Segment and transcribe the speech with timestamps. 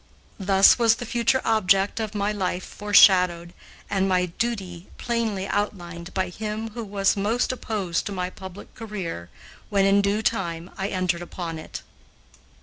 [0.39, 3.53] Thus was the future object of my life foreshadowed
[3.87, 9.29] and my duty plainly outlined by him who was most opposed to my public career
[9.69, 11.83] when, in due time, I entered upon it.